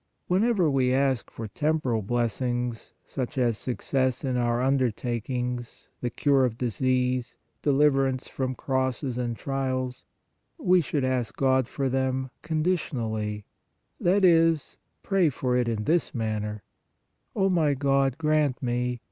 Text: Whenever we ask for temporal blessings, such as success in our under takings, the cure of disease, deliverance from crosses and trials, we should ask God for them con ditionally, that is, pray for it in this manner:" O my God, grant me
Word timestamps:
Whenever 0.25 0.67
we 0.67 0.91
ask 0.91 1.29
for 1.29 1.47
temporal 1.47 2.01
blessings, 2.01 2.93
such 3.05 3.37
as 3.37 3.55
success 3.55 4.23
in 4.25 4.35
our 4.35 4.59
under 4.59 4.89
takings, 4.89 5.89
the 6.01 6.09
cure 6.09 6.43
of 6.43 6.57
disease, 6.57 7.37
deliverance 7.61 8.27
from 8.27 8.55
crosses 8.55 9.19
and 9.19 9.37
trials, 9.37 10.03
we 10.57 10.81
should 10.81 11.03
ask 11.03 11.35
God 11.37 11.67
for 11.67 11.87
them 11.87 12.31
con 12.41 12.63
ditionally, 12.63 13.43
that 13.99 14.25
is, 14.25 14.79
pray 15.03 15.29
for 15.29 15.55
it 15.55 15.67
in 15.67 15.83
this 15.83 16.15
manner:" 16.15 16.63
O 17.35 17.47
my 17.47 17.75
God, 17.75 18.17
grant 18.17 18.59
me 18.59 18.99